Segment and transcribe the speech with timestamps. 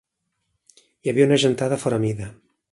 [0.79, 2.35] Hi havia una gentada fora mida.